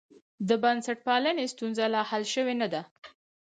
[0.47, 2.81] د بنسټپالنې ستونزه لا حل شوې نه ده.